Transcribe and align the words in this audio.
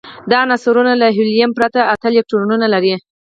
دا 0.29 0.37
عنصرونه 0.43 0.93
له 1.01 1.07
هیلیوم 1.17 1.51
پرته 1.57 1.79
اته 1.93 2.05
الکترونونه 2.11 2.65
لري. 2.73 2.93